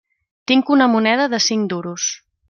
Tinc 0.51 0.71
una 0.75 0.87
moneda 0.93 1.27
de 1.33 1.41
cinc 1.49 1.69
duros. 1.75 2.07